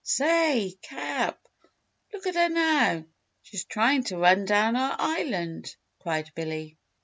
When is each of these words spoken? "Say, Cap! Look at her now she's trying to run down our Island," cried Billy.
"Say, 0.03 0.75
Cap! 0.81 1.39
Look 2.11 2.25
at 2.25 2.33
her 2.33 2.49
now 2.49 3.05
she's 3.43 3.65
trying 3.65 4.03
to 4.05 4.17
run 4.17 4.45
down 4.45 4.75
our 4.75 4.95
Island," 4.97 5.75
cried 5.99 6.31
Billy. 6.33 6.79